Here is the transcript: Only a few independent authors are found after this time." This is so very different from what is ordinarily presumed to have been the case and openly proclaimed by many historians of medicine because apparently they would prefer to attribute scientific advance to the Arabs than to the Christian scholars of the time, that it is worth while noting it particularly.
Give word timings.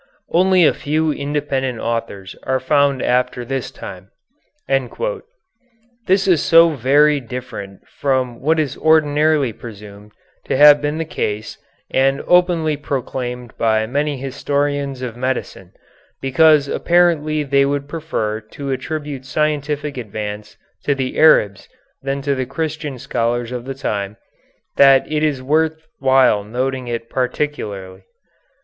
Only 0.31 0.65
a 0.65 0.73
few 0.73 1.11
independent 1.11 1.77
authors 1.79 2.35
are 2.41 2.59
found 2.59 3.03
after 3.03 3.45
this 3.45 3.69
time." 3.69 4.09
This 4.67 6.27
is 6.27 6.41
so 6.41 6.69
very 6.71 7.19
different 7.19 7.87
from 7.87 8.41
what 8.41 8.59
is 8.59 8.75
ordinarily 8.79 9.53
presumed 9.53 10.13
to 10.45 10.57
have 10.57 10.81
been 10.81 10.97
the 10.97 11.05
case 11.05 11.59
and 11.91 12.19
openly 12.25 12.77
proclaimed 12.77 13.53
by 13.59 13.85
many 13.85 14.17
historians 14.17 15.03
of 15.03 15.15
medicine 15.15 15.71
because 16.19 16.67
apparently 16.67 17.43
they 17.43 17.63
would 17.63 17.87
prefer 17.87 18.39
to 18.41 18.71
attribute 18.71 19.23
scientific 19.23 19.97
advance 19.97 20.57
to 20.83 20.95
the 20.95 21.19
Arabs 21.19 21.69
than 22.01 22.23
to 22.23 22.33
the 22.33 22.47
Christian 22.47 22.97
scholars 22.97 23.51
of 23.51 23.65
the 23.65 23.75
time, 23.75 24.17
that 24.77 25.05
it 25.11 25.21
is 25.21 25.43
worth 25.43 25.85
while 25.99 26.43
noting 26.43 26.87
it 26.87 27.07
particularly. 27.07 28.01